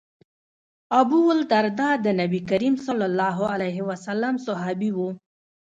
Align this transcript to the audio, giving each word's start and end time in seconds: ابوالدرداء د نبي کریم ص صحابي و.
ابوالدرداء 0.99 1.95
د 2.05 2.07
نبي 2.19 2.39
کریم 2.49 2.75
ص 2.83 2.85
صحابي 4.47 4.91
و. 4.93 4.97